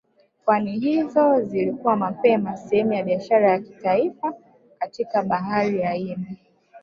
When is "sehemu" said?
2.57-2.93